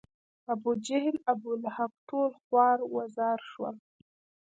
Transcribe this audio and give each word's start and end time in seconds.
ابوجهل، 0.53 1.15
ابولهب 1.31 1.91
ټول 2.09 2.31
خوار 2.43 2.77
و 2.93 2.95
زار 3.15 3.39
شول. 3.51 3.75